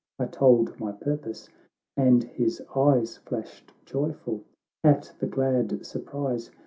1 0.17 0.31
told 0.31 0.79
my 0.79 0.91
purpose, 0.91 1.47
and 1.95 2.23
his 2.23 2.59
eyes 2.75 3.17
Flashed 3.17 3.71
joyful 3.85 4.43
at 4.83 5.13
the 5.19 5.27
glad 5.27 5.85
surprise. 5.85 6.49